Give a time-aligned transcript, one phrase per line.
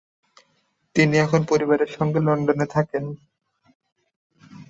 [0.95, 3.03] তিনি এখন পরিবারের সঙ্গে লন্ডনে থাকেন।